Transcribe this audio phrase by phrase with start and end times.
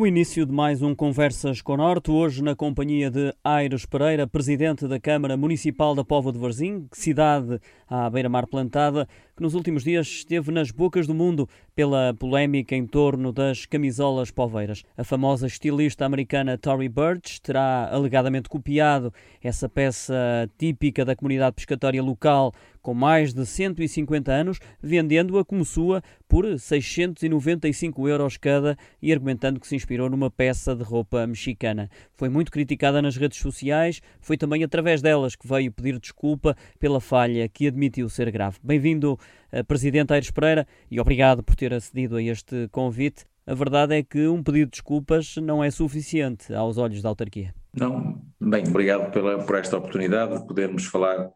[0.00, 4.88] o início de mais um Conversas com Norte, hoje na companhia de Aires Pereira, presidente
[4.88, 9.06] da Câmara Municipal da Póvoa de Varzim, cidade à beira-mar plantada,
[9.36, 11.46] que nos últimos dias esteve nas bocas do mundo
[11.80, 14.82] pela polémica em torno das camisolas poveiras.
[14.98, 19.10] A famosa estilista americana Tory Burch terá alegadamente copiado
[19.42, 20.14] essa peça
[20.58, 22.52] típica da comunidade pescatória local
[22.82, 29.66] com mais de 150 anos, vendendo-a como sua por 695 euros cada e argumentando que
[29.66, 31.90] se inspirou numa peça de roupa mexicana.
[32.16, 37.00] Foi muito criticada nas redes sociais, foi também através delas que veio pedir desculpa pela
[37.00, 38.58] falha que admitiu ser grave.
[38.62, 39.18] Bem-vindo,
[39.50, 43.24] eh, Presidente Aires Pereira, e obrigado por ter acedido a este convite.
[43.46, 47.54] A verdade é que um pedido de desculpas não é suficiente aos olhos da autarquia.
[47.74, 51.30] Não, bem, obrigado pela, por esta oportunidade de podermos falar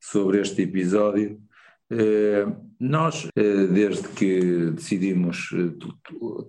[0.00, 1.40] sobre este episódio.
[1.90, 2.46] Eh,
[2.78, 5.50] nós, eh, desde que decidimos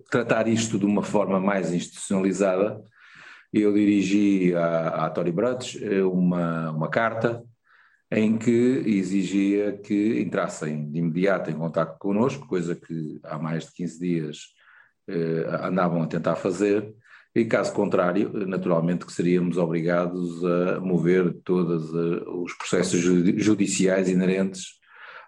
[0.09, 2.81] tratar isto de uma forma mais institucionalizada,
[3.53, 5.77] eu dirigi à, à Tori Bruts
[6.11, 7.43] uma, uma carta
[8.11, 13.73] em que exigia que entrassem de imediato em contato connosco, coisa que há mais de
[13.73, 14.37] 15 dias
[15.07, 16.93] eh, andavam a tentar fazer,
[17.35, 24.77] e caso contrário, naturalmente que seríamos obrigados a mover todos eh, os processos judiciais inerentes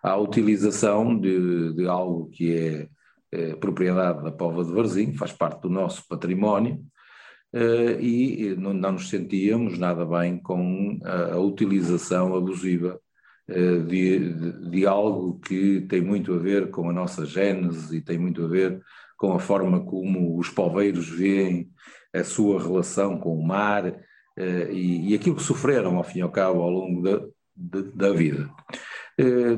[0.02, 2.88] à utilização de, de algo que é,
[3.31, 6.81] é propriedade da Pova de Varzim, faz parte do nosso património,
[7.53, 13.00] uh, e não, não, nos sentíamos nada bem com a, a utilização abusiva
[13.50, 18.02] uh, de, de, de, algo que tem muito a ver com a nossa gênese e
[18.02, 18.81] tem muito a ver
[19.17, 21.69] com a forma como os poveiros veem
[22.14, 26.22] a sua relação com o mar uh, e, e, aquilo que sofreram, ao fim e
[26.22, 27.22] ao cabo, ao longo da,
[27.56, 28.50] de, da vida.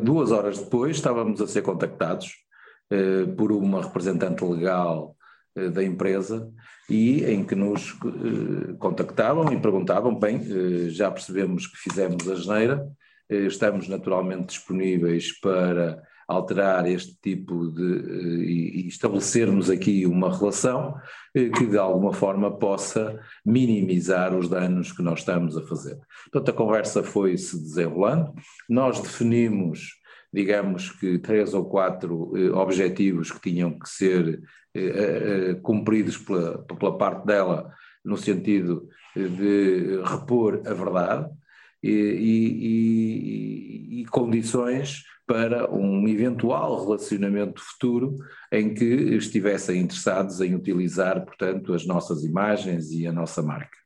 [0.01, 2.33] duas horas depois estávamos a ser contactados
[3.37, 5.15] por uma representante legal
[5.55, 6.51] da empresa
[6.89, 12.35] e em que nos eh, contactavam e perguntavam, bem, eh, já percebemos que fizemos a
[12.35, 12.87] geneira,
[13.29, 20.95] eh, estamos naturalmente disponíveis para alterar este tipo de e estabelecermos aqui uma relação
[21.33, 25.99] que de alguma forma possa minimizar os danos que nós estamos a fazer.
[26.31, 28.33] Portanto, a conversa foi se desenrolando,
[28.69, 30.00] nós definimos
[30.33, 34.41] digamos que três ou quatro eh, objetivos que tinham que ser
[34.73, 41.29] eh, eh, cumpridos pela, pela parte dela, no sentido de repor a verdade
[41.83, 48.17] e, e, e, e condições para um eventual relacionamento futuro
[48.51, 53.77] em que estivessem interessados em utilizar, portanto, as nossas imagens e a nossa marca.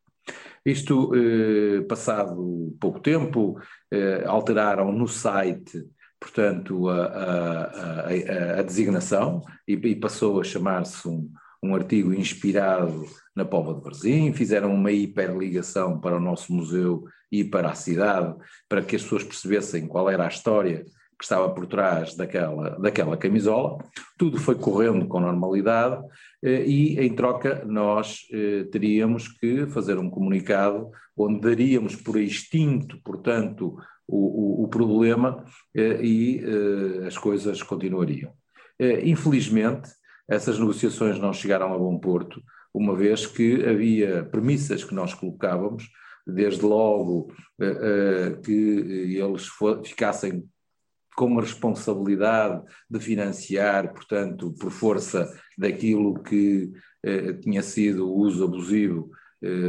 [0.66, 3.59] Isto, eh, passado pouco tempo,
[3.91, 5.85] eh, alteraram no site
[6.25, 11.31] portanto, a, a, a, a designação e, e, passou a chamar-se um,
[11.62, 13.06] um artigo inspirado
[13.36, 18.36] na Póvoa de Varzim, fizeram uma hiperligação para o nosso museu e para a cidade,
[18.68, 20.84] para que as pessoas percebessem qual era a história
[21.18, 23.78] que estava por trás daquela, daquela camisola.
[24.18, 26.03] Tudo foi correndo com normalidade
[26.44, 33.00] eh, e, em troca, nós eh, teríamos que fazer um comunicado onde daríamos por extinto,
[33.03, 33.78] portanto,
[34.08, 35.46] o, o, o problema
[35.76, 38.34] eh, e eh, as coisas continuariam.
[38.80, 39.90] Eh, infelizmente,
[40.28, 42.42] essas negociações não chegaram a bom porto,
[42.74, 45.90] uma vez que havia premissas que nós colocávamos,
[46.28, 47.32] desde logo
[48.44, 49.48] que eles
[49.86, 50.44] ficassem
[51.16, 56.74] com a responsabilidade de financiar, portanto, por força daquilo que
[57.42, 59.12] tinha sido o uso abusivo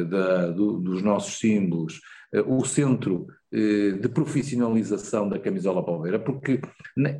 [0.08, 2.00] da, do, dos nossos símbolos,
[2.46, 6.60] o centro de profissionalização da camisola palmeira, porque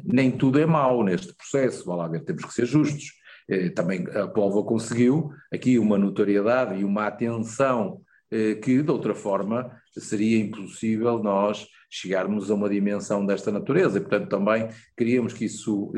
[0.05, 3.13] nem tudo é mau neste processo, vá lá ver, temos que ser justos.
[3.49, 8.01] Eh, também a Polva conseguiu aqui uma notoriedade e uma atenção
[8.31, 14.01] eh, que de outra forma seria impossível nós chegarmos a uma dimensão desta natureza e
[14.01, 15.93] portanto também queríamos que isso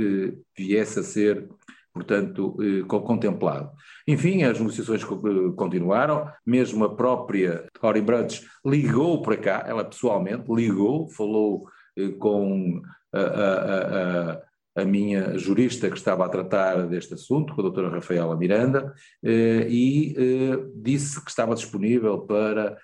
[0.56, 1.49] viesse a ser
[1.99, 3.73] portanto, eh, contemplado.
[4.06, 10.45] Enfim, as negociações eh, continuaram, mesmo a própria Cory Brandes ligou para cá, ela pessoalmente
[10.49, 11.67] ligou, falou
[11.97, 12.81] eh, com
[13.12, 17.91] a, a, a, a, minha jurista que estava a tratar deste assunto, com a doutora
[17.91, 20.15] Rafaela Miranda, e
[20.77, 22.77] disse que estava disponível para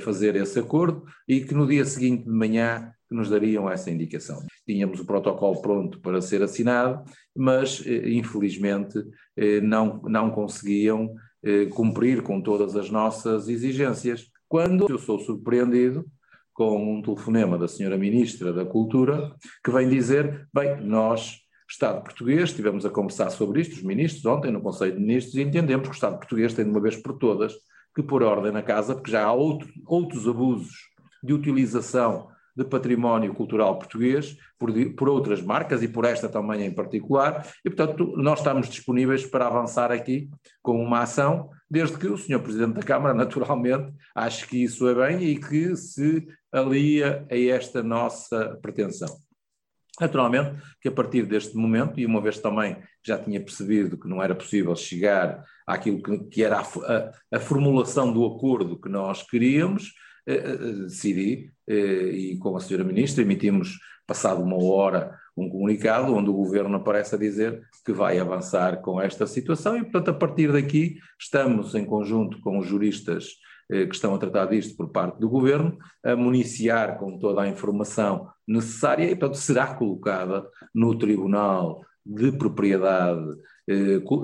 [0.00, 4.98] fazer esse acordo e que no dia seguinte de manhã nos dariam essa indicação tínhamos
[4.98, 7.04] o protocolo pronto para ser assinado,
[7.34, 9.02] mas eh, infelizmente
[9.36, 14.26] eh, não, não conseguiam eh, cumprir com todas as nossas exigências.
[14.48, 16.04] Quando eu sou surpreendido
[16.52, 19.32] com um telefonema da senhora Ministra da Cultura,
[19.64, 24.52] que vem dizer, bem, nós Estado português, estivemos a conversar sobre isto, os ministros, ontem
[24.52, 27.18] no Conselho de Ministros, e entendemos que o Estado português tem de uma vez por
[27.18, 27.54] todas
[27.94, 30.76] que pôr ordem na casa, porque já há outro, outros abusos
[31.24, 36.74] de utilização de património cultural português por, por, outras marcas e por esta também em
[36.74, 40.30] particular, e portanto nós estamos disponíveis para avançar aqui
[40.62, 42.40] com uma ação, desde que o Sr.
[42.40, 47.82] Presidente da Câmara, naturalmente, ache que isso é bem e que se alia a esta
[47.82, 49.26] nossa pretensão.
[50.00, 54.22] Naturalmente que a partir deste momento, e uma vez também já tinha percebido que não
[54.22, 59.22] era possível chegar àquilo que, que era a, a, a formulação do acordo que nós
[59.22, 59.92] queríamos,
[60.26, 66.34] decidi, eh, e com a senhora ministra, emitimos, passado uma hora, um comunicado onde o
[66.34, 70.96] governo aparece a dizer que vai avançar com esta situação e, portanto, a partir daqui
[71.18, 73.28] estamos em conjunto com os juristas
[73.68, 78.28] que estão a tratar disto por parte do governo, a municiar com toda a informação
[78.46, 83.26] necessária e, portanto, será colocada no Tribunal de Propriedade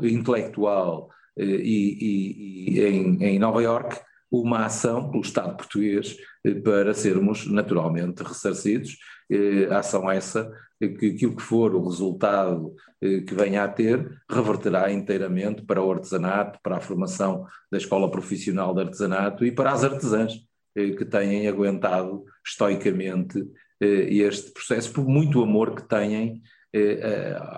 [0.05, 3.99] Intelectual e, e, e em, em Nova Iorque
[4.33, 8.97] uma ação pelo Estado português eh, para sermos naturalmente ressarcidos.
[9.31, 10.51] Eh, ação essa
[10.81, 15.93] que aquilo que for o resultado eh, que venha a ter reverterá inteiramente para o
[15.93, 20.35] artesanato, para a formação da escola profissional de artesanato e para as artesãs
[20.75, 23.47] que têm aguentado estoicamente
[23.79, 26.41] este processo por muito amor que têm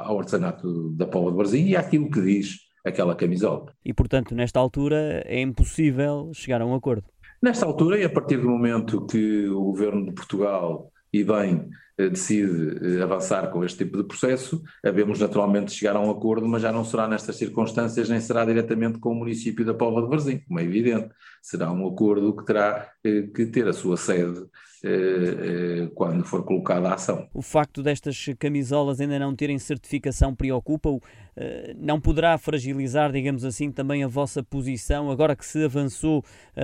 [0.04, 3.72] ao artesanato da Póvoa de Varzim e àquilo que diz aquela camisola.
[3.84, 7.04] E, portanto, nesta altura é impossível chegar a um acordo.
[7.42, 12.08] Nesta altura, e a partir do momento que o governo de Portugal e bem eh,
[12.08, 16.62] decide eh, avançar com este tipo de processo, havemos naturalmente chegar a um acordo, mas
[16.62, 20.38] já não será nestas circunstâncias, nem será diretamente com o município da Póvoa de Varzim,
[20.38, 21.10] como é evidente.
[21.40, 24.44] Será um acordo que terá eh, que ter a sua sede
[25.94, 27.28] quando for colocada a ação.
[27.32, 31.00] O facto destas camisolas ainda não terem certificação preocupa-o?
[31.76, 36.22] Não poderá fragilizar, digamos assim, também a vossa posição agora que se avançou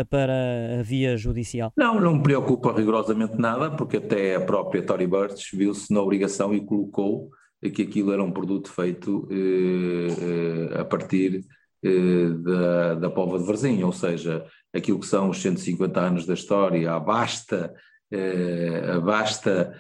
[0.09, 1.73] para a via judicial?
[1.77, 6.55] Não, não me preocupa rigorosamente nada, porque até a própria Tory Birch viu-se na obrigação
[6.55, 7.31] e colocou
[7.69, 11.45] que aquilo era um produto feito eh, eh, a partir
[11.85, 16.33] eh, da, da Pova de Varzim, ou seja, aquilo que são os 150 anos da
[16.33, 16.99] história, a
[18.11, 19.75] basta, a basta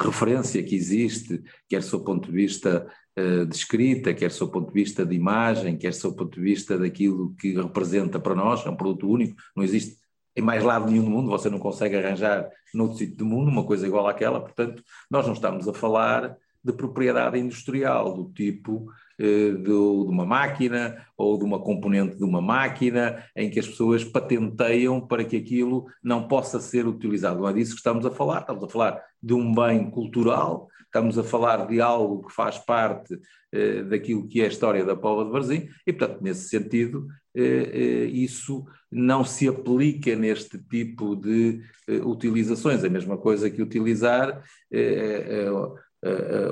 [0.00, 2.86] referência que existe, quer do seu ponto de vista
[3.16, 6.40] de escrita, quer do seu ponto de vista de imagem, quer do seu ponto de
[6.40, 9.98] vista daquilo que representa para nós, é um produto único, não existe
[10.36, 13.64] em mais lado nenhum do mundo, você não consegue arranjar noutro sítio do mundo uma
[13.64, 19.03] coisa igual àquela, portanto, nós não estamos a falar de propriedade industrial, do tipo eh,
[19.18, 24.04] de, de, uma máquina ou de uma componente de uma máquina, em que as pessoas
[24.04, 27.40] patenteiam para que aquilo não possa ser utilizado.
[27.40, 31.18] Não é disso que estamos a falar, estamos a falar de um bem cultural, estamos
[31.18, 33.18] a falar de algo que faz parte
[33.52, 37.06] eh, daquilo que é a história da Póvoa de Varzim, e, portanto, nesse sentido,
[37.36, 42.84] eh, eh, isso não se aplica neste tipo de eh, utilizações.
[42.84, 44.42] A mesma coisa que utilizar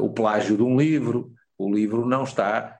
[0.01, 1.33] o plágio de um livro,
[1.65, 2.79] o livro não está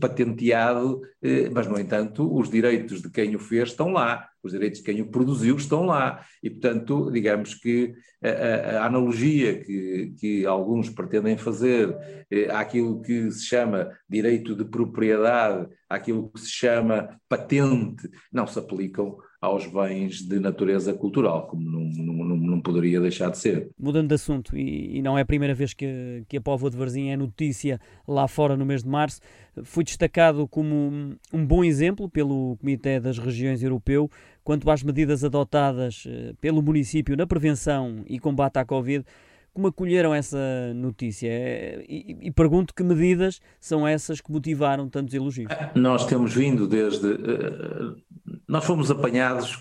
[0.00, 4.80] patenteado, eh, mas, no entanto, os direitos de quem o fez estão lá, os direitos
[4.80, 6.24] de quem o produziu estão lá.
[6.42, 11.96] E, portanto, digamos que a, a analogia que, que, alguns pretendem fazer
[12.30, 18.58] eh, àquilo que se chama direito de propriedade, àquilo que se chama patente, não se
[18.58, 23.70] aplicam aos bens de natureza cultural, como não, não, não, poderia deixar de ser.
[23.76, 26.76] Mudando de assunto, e, e não é a primeira vez que, que a Póvoa de
[26.76, 29.20] Varzim é notícia lá fora no mês de março,
[29.64, 34.10] foi destacado como um bom exemplo pelo Comitê das Regiões Europeu
[34.42, 39.04] quanto às medidas adotadas eh, pelo município na prevenção e combate à Covid.
[39.52, 41.28] Como acolheram essa notícia?
[41.28, 45.52] É, e, e, pergunto que medidas são essas que motivaram tantos elogios?
[45.74, 47.12] Nós temos vindo desde.
[47.12, 49.58] Eh, nós fomos apanhados,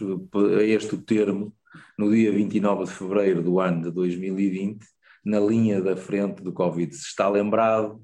[0.58, 1.54] a este termo,
[1.98, 4.80] no dia 29 de fevereiro do ano de 2020,
[5.26, 6.96] na linha da frente do Covid.
[6.96, 8.02] Se está lembrado,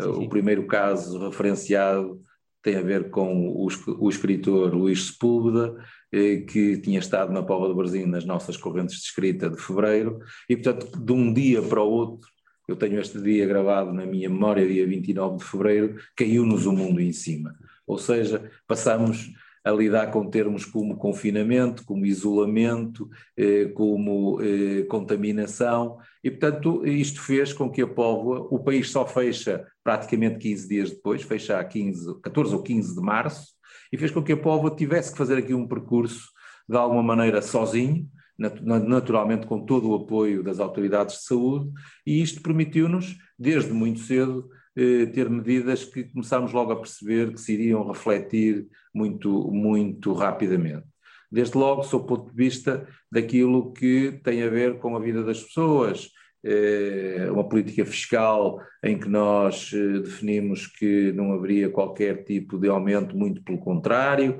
[0.00, 0.26] sim, sim.
[0.26, 2.20] o primeiro caso referenciado
[2.62, 5.76] tem a ver com o, o escritor Luís Sepúlveda,
[6.12, 10.18] eh, que tinha estado na Póvoa do Brasil nas nossas correntes de escrita de fevereiro,
[10.48, 12.28] e portanto, de um dia para o outro,
[12.66, 17.00] eu tenho este dia gravado na minha memória, dia 29 de fevereiro, caiu-nos o mundo
[17.00, 17.54] em cima.
[17.86, 19.32] Ou seja, passamos
[19.64, 27.20] a lidar com termos como confinamento, como isolamento, eh, como eh, contaminação, e portanto isto
[27.20, 31.64] fez com que a Póvoa, o país só fecha praticamente 15 dias depois, fecha a
[31.64, 33.48] 15, 14 ou 15 de março,
[33.92, 36.28] e fez com que a Póvoa tivesse que fazer aqui um percurso
[36.68, 41.70] de alguma maneira sozinho, naturalmente com todo o apoio das autoridades de saúde,
[42.06, 47.40] e isto permitiu-nos, desde muito cedo, eh, ter medidas que começámos logo a perceber que
[47.40, 50.86] se iriam refletir muito, muito rapidamente.
[51.30, 55.22] Desde logo, sob o ponto de vista daquilo que tem a ver com a vida
[55.22, 56.08] das pessoas,
[56.44, 62.68] eh, uma política fiscal em que nós eh, definimos que não haveria qualquer tipo de
[62.68, 64.38] aumento, muito pelo contrário,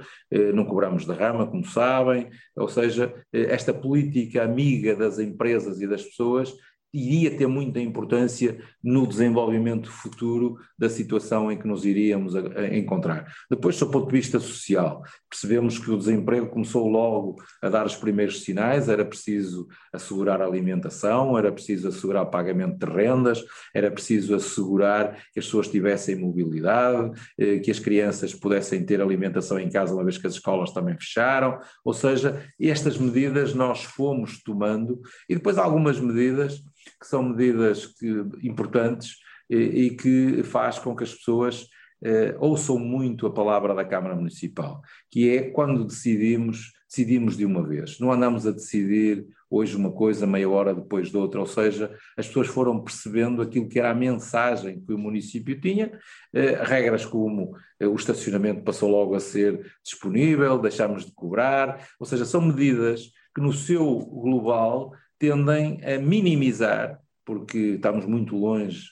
[0.55, 6.55] não cobramos derrama, como sabem, ou seja, esta política amiga das empresas e das pessoas
[6.93, 12.77] iria ter muita importância no desenvolvimento futuro da situação em que nos iríamos a, a
[12.77, 13.31] encontrar.
[13.51, 17.97] Depois, do ponto de vista social, percebemos que o desemprego começou logo a dar os
[17.97, 23.91] primeiros sinais, era preciso assegurar a alimentação, era preciso assegurar o pagamento de rendas, era
[23.91, 29.69] preciso assegurar que as pessoas tivessem mobilidade, eh, que as crianças pudessem ter alimentação em
[29.69, 35.01] casa uma vez que as escolas também fecharam, ou seja, estas medidas nós fomos tomando
[35.29, 36.63] e depois algumas medidas
[36.99, 38.09] que são medidas que,
[38.43, 39.17] importantes
[39.49, 41.67] e, e, que faz com que as pessoas
[42.03, 44.81] eh, ouçam muito a palavra da Câmara Municipal,
[45.11, 47.99] que é quando decidimos, decidimos de uma vez.
[47.99, 52.27] Não andamos a decidir hoje uma coisa, meia hora depois de outra, ou seja, as
[52.27, 55.99] pessoas foram percebendo aquilo que era a mensagem que o município tinha,
[56.33, 62.07] eh, regras como eh, o estacionamento passou logo a ser disponível, deixámos de cobrar, ou
[62.07, 68.85] seja, são medidas que no seu global tendem a minimizar, porque estamos muito longe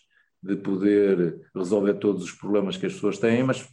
[0.42, 3.66] de poder resolver todos os problemas que as pessoas têm, mas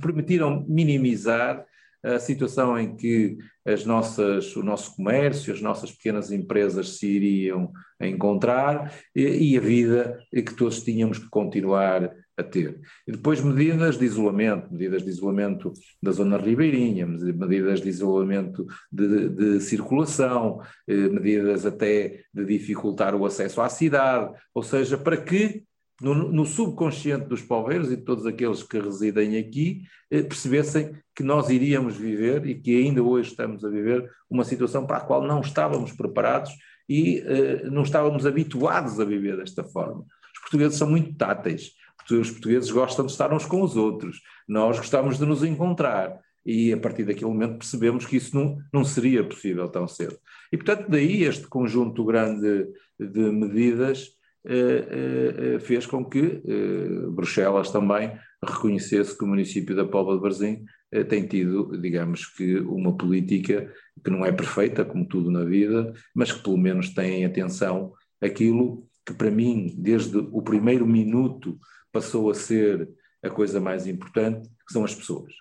[0.00, 1.64] permitiram minimizar
[2.02, 7.72] a situação em que as nossas, o nosso comércio, as nossas pequenas empresas se iriam
[7.98, 12.80] encontrar e, e a vida que todos tínhamos que continuar a ter.
[13.06, 15.72] E depois medidas de isolamento, medidas de isolamento
[16.02, 23.24] da zona ribeirinha, medidas de isolamento de, de circulação, eh, medidas até de dificultar o
[23.24, 25.64] acesso à cidade, ou seja, para que
[26.00, 31.22] no, no subconsciente dos poveiros e de todos aqueles que residem aqui eh, percebessem que
[31.22, 35.22] nós iríamos viver e que ainda hoje estamos a viver uma situação para a qual
[35.22, 36.52] não estávamos preparados
[36.88, 40.04] e eh, não estávamos habituados a viver desta forma.
[40.34, 41.70] Os portugueses são muito táteis
[42.12, 46.18] os portugueses gostam de estar uns com os outros, nós gostamos de nos encontrar.
[46.44, 50.18] E a partir daquele momento percebemos que isso não, não seria possível tão cedo.
[50.52, 52.66] E, portanto, daí este conjunto grande
[53.00, 54.10] de medidas
[54.46, 58.12] eh, eh, fez com que eh, Bruxelas também
[58.44, 63.72] reconhecesse que o município da Póvoa de Varzim eh, tem tido, digamos que, uma política
[64.04, 67.92] que não é perfeita, como tudo na vida, mas que pelo menos tem em atenção
[68.20, 71.58] aquilo que para mim, desde o primeiro minuto
[71.94, 72.88] passou a ser
[73.22, 75.32] a coisa mais importante, que são as pessoas.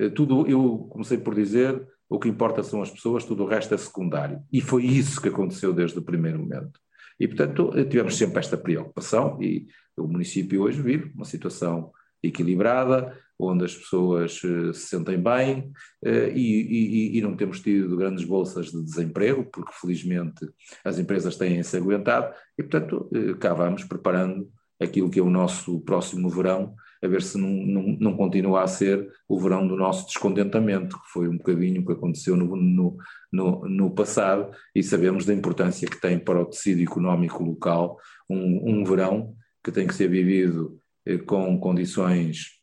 [0.00, 3.72] Eh, tudo, eu comecei por dizer, o que importa são as pessoas, tudo o resto
[3.72, 4.42] é secundário.
[4.52, 6.80] E foi isso que aconteceu desde o primeiro momento.
[7.20, 13.16] E, portanto, eh, tivemos sempre esta preocupação e o município hoje vive uma situação equilibrada,
[13.38, 15.70] onde as pessoas uh, se sentem bem
[16.02, 20.48] e, e, e, não temos tido grandes bolsas de desemprego, porque felizmente
[20.82, 26.28] as empresas têm-se aguentado e, portanto, cá vamos preparando aquilo que é o nosso próximo
[26.28, 30.96] verão, a ver se não, não, não continua a ser o verão do nosso descontentamento,
[30.96, 32.96] que foi um bocadinho o que aconteceu no, no,
[33.32, 38.80] no, no passado, e sabemos da importância que tem para o tecido económico local um,
[38.80, 42.60] um verão que tem que ser vivido eh, com condições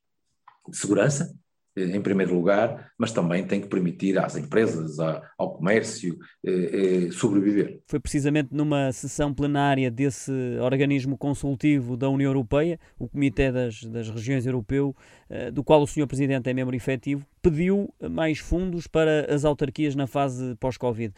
[0.68, 1.34] de segurança,
[1.76, 4.98] em primeiro lugar, mas também tem que permitir às empresas,
[5.38, 7.80] ao comércio, eh, eh, sobreviver.
[7.88, 14.10] Foi precisamente numa sessão plenária desse organismo consultivo da União Europeia, o Comitê das, das
[14.10, 14.96] Regiões Europeu,
[15.30, 16.08] eh, do qual o Sr.
[16.08, 21.14] Presidente é membro efetivo, pediu mais fundos para as autarquias na fase pós-Covid.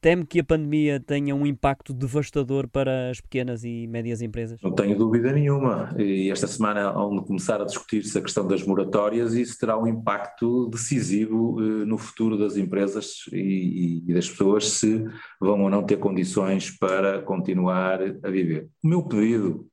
[0.00, 4.60] Teme que a pandemia tenha um impacto devastador para as pequenas e médias empresas?
[4.60, 5.94] Não tenho dúvida nenhuma.
[5.96, 10.68] E esta semana, onde começar a discutir-se a questão das moratórias, isso terá um impacto
[10.68, 15.04] decisivo eh, no futuro das empresas e, e das pessoas se
[15.40, 18.68] vão ou não ter condições para continuar a viver.
[18.82, 19.68] O meu pedido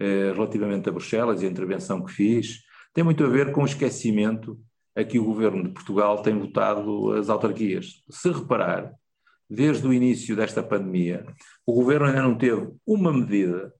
[0.00, 2.60] eh, relativamente a Bruxelas e a intervenção que fiz
[2.94, 4.58] tem muito a ver com o esquecimento
[4.96, 8.02] a que o governo de Portugal tem votado as autarquias.
[8.08, 8.94] Se reparar,
[9.48, 11.24] desde o início desta pandemia,
[11.66, 13.72] o governo ainda não teve uma medida,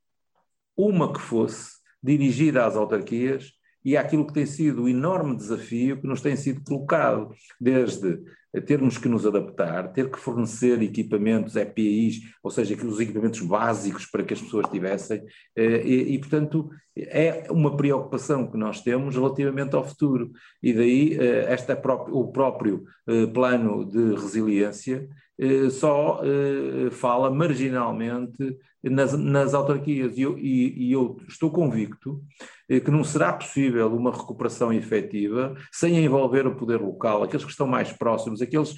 [0.77, 3.53] uma que fosse, dirigida às autarquias
[3.85, 8.19] e àquilo que tem sido o enorme desafio que nos tem sido colocado, desde
[8.67, 14.23] termos que nos adaptar, ter que fornecer equipamentos EPIs, ou seja, aqueles equipamentos básicos para
[14.25, 15.23] que as pessoas tivessem,
[15.55, 21.17] eh, e, e, portanto é uma preocupação que nós temos relativamente ao futuro, e daí
[21.19, 25.09] eh, esta o próprio eh, plano de resiliência
[25.71, 26.21] só
[26.91, 32.21] fala marginalmente nas, nas autarquias, e eu, e, e eu estou convicto
[32.69, 37.67] que não será possível uma recuperação efetiva sem envolver o poder local, aqueles que estão
[37.67, 38.75] mais próximos, aqueles.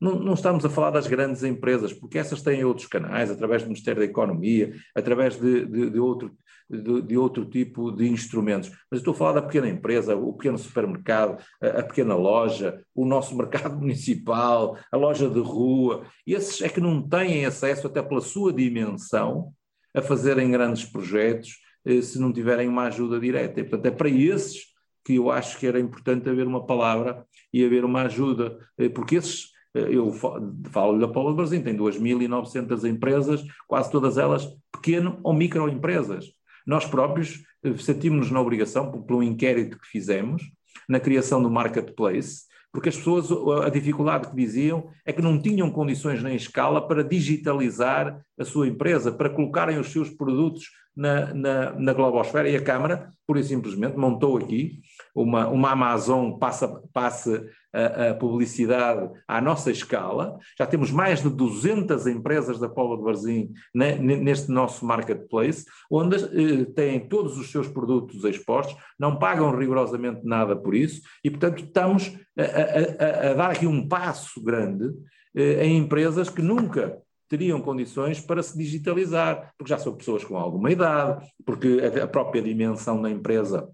[0.00, 3.68] Não, não, estamos a falar das grandes empresas, porque essas têm outros canais, através do
[3.68, 6.32] Ministério da Economia, através de, de, de outro,
[6.70, 8.70] de, de, outro tipo de instrumentos.
[8.88, 13.04] Mas estou a falar da pequena empresa, o pequeno supermercado, a, a, pequena loja, o
[13.04, 16.04] nosso mercado municipal, a loja de rua.
[16.24, 19.52] Esses é que não têm acesso, até pela sua dimensão,
[19.92, 21.67] a fazerem grandes projetos eh,
[22.02, 23.60] se não tiverem uma ajuda direta.
[23.60, 24.68] E, portanto, é para esses
[25.08, 29.16] que eu acho que era importante haver uma palavra e haver uma ajuda, eh, porque
[29.16, 35.32] esses, eh, eu falo da Paula Brasil, tem 2.900 empresas, quase todas elas pequeno ou
[35.32, 36.26] microempresas.
[36.66, 37.42] Nós próprios
[37.78, 40.42] sentimos-nos na obrigação, um inquérito que fizemos,
[40.86, 43.30] na criação do marketplace, porque as pessoas,
[43.64, 48.68] a dificuldade que diziam é que não tinham condições nem escala para digitalizar a sua
[48.68, 50.66] empresa, para colocarem os seus produtos
[50.98, 54.80] na, na, na globosfera e a Câmara, pura e simplesmente, montou aqui
[55.14, 60.38] uma, uma Amazon passa, passa a, a, publicidade à nossa escala.
[60.58, 66.64] Já temos mais de 200 empresas da Póvoa de Varzim neste nosso marketplace, onde eh,
[66.74, 72.12] têm todos os seus produtos expostos, não pagam rigorosamente nada por isso e, portanto, estamos
[72.36, 74.92] a, a, a dar aqui um passo grande
[75.36, 80.36] eh, em empresas que nunca teriam condições para se digitalizar, porque já são pessoas com
[80.36, 83.68] alguma idade, porque a própria dimensão da empresa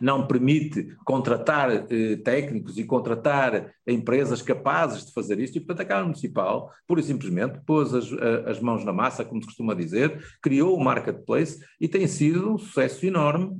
[0.00, 5.84] não permite contratar eh, técnicos e contratar empresas capazes de fazer isto, e portanto a
[5.84, 8.12] Câmara Municipal, pura e simplesmente, pôs as,
[8.46, 12.58] as mãos na massa, como se costuma dizer, criou o marketplace e tem sido um
[12.58, 13.56] sucesso enorme,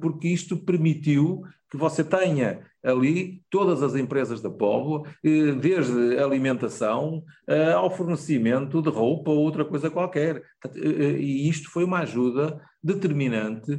[0.00, 7.22] porque isto permitiu que você tenha ali todas as empresas da Póvoa, eh, desde alimentação
[7.46, 10.42] eh, ao fornecimento de roupa ou outra coisa qualquer.
[10.74, 13.78] Eh, e isto foi uma ajuda determinante,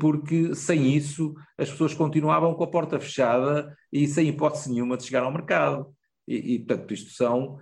[0.00, 5.04] porque sem isso as pessoas continuavam com a porta fechada e sem hipótese nenhuma de
[5.04, 5.86] chegar ao mercado.
[6.26, 7.58] E, e portanto, isto são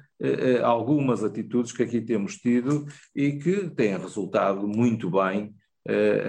[0.64, 5.54] algumas atitudes que aqui temos tido e que têm resultado muito bem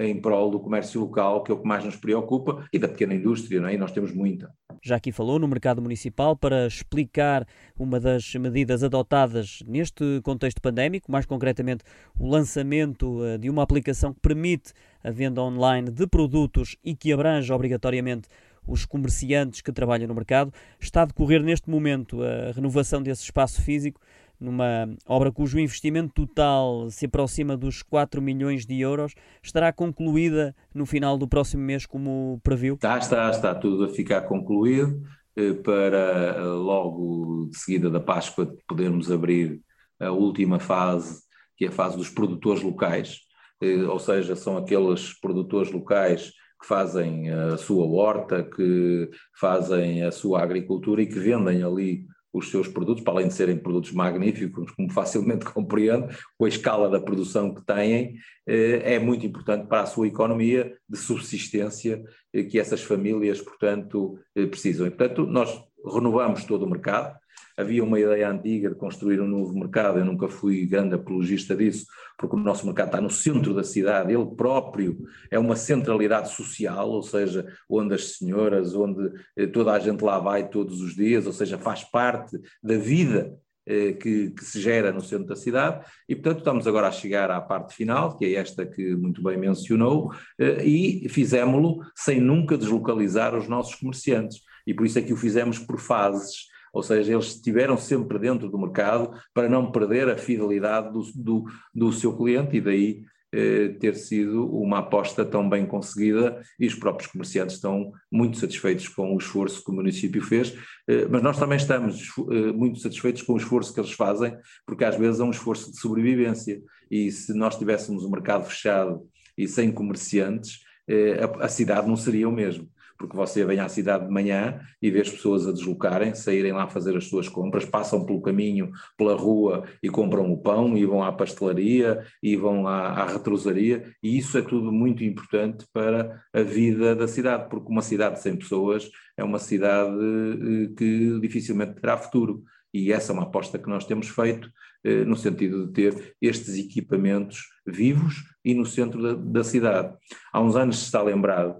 [0.02, 3.14] em prol do comércio local, que é o que mais nos preocupa, e da pequena
[3.14, 3.74] indústria, não é?
[3.74, 4.50] e nós temos muita.
[4.82, 7.46] Já aqui falou no mercado municipal para explicar
[7.78, 11.84] uma das medidas adotadas neste contexto pandémico, mais concretamente
[12.18, 14.72] o lançamento uh, de uma aplicação que permite
[15.04, 18.26] a venda online de produtos e que abrange obrigatoriamente
[18.66, 20.50] os comerciantes que trabalham no mercado.
[20.78, 24.00] Está a decorrer neste momento a renovação desse espaço físico
[24.40, 30.86] numa obra cujo investimento total se aproxima dos 4 milhões de euros, estará concluída no
[30.86, 32.74] final do próximo mês, como previu?
[32.74, 35.02] Está, está, está tudo a ficar concluído
[35.36, 39.60] eh, para eh, logo de seguida da Páscoa podermos abrir
[40.00, 41.22] a última fase,
[41.56, 43.20] que é a fase dos produtores locais,
[43.60, 50.12] eh, ou seja, são aqueles produtores locais que fazem a sua horta, que fazem a
[50.12, 54.70] sua agricultura e que vendem ali os seus produtos, para além de serem produtos magníficos,
[54.72, 58.16] como facilmente compreendo, com a escala da produção que têm,
[58.46, 64.18] eh, é muito importante para a sua economia de subsistência eh, que essas famílias, portanto,
[64.36, 64.86] eh, precisam.
[64.86, 67.18] E, portanto, nós renovamos todo o mercado,
[67.60, 71.86] havia uma ideia antiga de construir um novo mercado, eu nunca fui grande apologista disso,
[72.18, 74.98] porque o nosso mercado está no centro da cidade, ele próprio
[75.30, 80.18] é uma centralidade social, ou seja, onde as senhoras, onde eh, toda a gente lá
[80.18, 84.92] vai todos os dias, ou seja, faz parte da vida eh, que, que, se gera
[84.92, 88.34] no centro da cidade, e portanto estamos agora a chegar à parte final, que é
[88.34, 94.74] esta que muito bem mencionou, eh, e fizemos-lo sem nunca deslocalizar os nossos comerciantes, e
[94.74, 98.58] por isso é que o fizemos por fases, ou seja, eles estiveram sempre dentro do
[98.58, 103.94] mercado para não perder a fidelidade do, do, do seu cliente e daí eh, ter
[103.94, 109.18] sido uma aposta tão bem conseguida e os próprios comerciantes estão muito satisfeitos com o
[109.18, 110.56] esforço que o município fez,
[110.88, 114.84] eh, mas nós também estamos eh, muito satisfeitos com o esforço que eles fazem, porque
[114.84, 119.00] às vezes é um esforço de sobrevivência e se nós tivéssemos o um mercado fechado
[119.38, 122.68] e sem comerciantes, eh, a, a cidade não seria o mesmo.
[123.00, 126.68] Porque você vem à cidade de manhã e vê as pessoas a deslocarem, saírem lá
[126.68, 131.02] fazer as suas compras, passam pelo caminho, pela rua e compram o pão, e vão
[131.02, 136.42] à pastelaria, e vão à, à retrosaria, e isso é tudo muito importante para a
[136.42, 141.96] vida da cidade, porque uma cidade sem pessoas é uma cidade eh, que dificilmente terá
[141.96, 142.44] futuro.
[142.72, 144.50] E essa é uma aposta que nós temos feito,
[144.84, 149.96] eh, no sentido de ter estes equipamentos vivos e no centro da, da cidade.
[150.30, 151.56] Há uns anos, se está lembrado,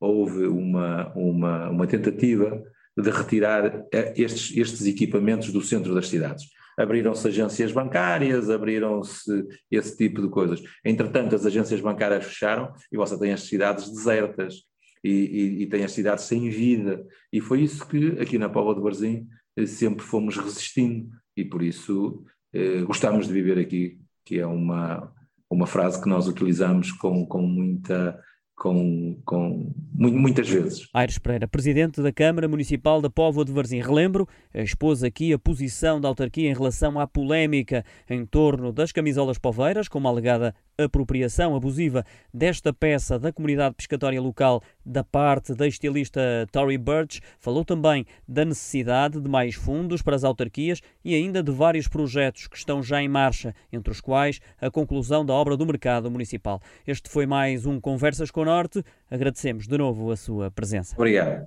[0.00, 2.62] houve uma, uma, uma tentativa
[2.96, 6.46] de retirar eh, estes, estes equipamentos do centro das cidades.
[6.76, 10.62] Abriram-se agências bancárias, abriram-se esse tipo de coisas.
[10.84, 14.62] Entretanto, as agências bancárias fecharam e você tem as cidades desertas
[15.04, 17.06] e, e, e tem as cidades sem vida.
[17.32, 21.62] E foi isso que aqui na Póvoa de Varzim eh, sempre fomos resistindo e por
[21.62, 25.12] isso eh, gostamos de viver aqui, que é uma,
[25.50, 28.18] uma frase que nós utilizamos com, com muita
[28.60, 30.86] com, com muitas vezes.
[30.92, 33.80] Aires Pereira, presidente da Câmara Municipal da Póvoa de Varzim.
[33.80, 39.38] Relembro, expôs aqui a posição da autarquia em relação à polémica em torno das camisolas
[39.38, 46.20] poveiras, como alegada apropriação abusiva desta peça da comunidade pescatória local da parte da estilista
[46.52, 47.20] Tory Birch.
[47.38, 52.46] Falou também da necessidade de mais fundos para as autarquias e ainda de vários projetos
[52.46, 56.60] que estão já em marcha, entre os quais a conclusão da obra do mercado municipal.
[56.86, 58.84] Este foi mais um Conversas com o Norte.
[59.10, 60.94] Agradecemos de novo a sua presença.
[60.96, 61.46] Obrigado.